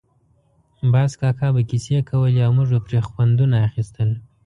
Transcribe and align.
باز 0.93 1.11
کاکا 1.19 1.47
به 1.55 1.61
کیسې 1.69 1.97
کولې 2.09 2.41
او 2.45 2.51
موږ 2.57 2.67
به 2.73 2.79
پرې 2.85 2.99
خوندونه 3.07 3.57
اخیستل. 3.67 4.09